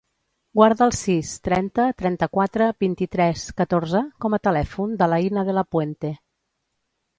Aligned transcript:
Guarda 0.59 0.85
el 0.85 0.95
sis, 0.99 1.33
trenta, 1.47 1.85
trenta-quatre, 1.99 2.71
vint-i-tres, 2.85 3.45
catorze 3.63 4.03
com 4.27 4.39
a 4.39 4.41
telèfon 4.49 4.99
de 5.03 5.11
l'Aïna 5.15 5.47
De 5.53 5.59
La 5.61 5.67
Puente. 5.77 6.15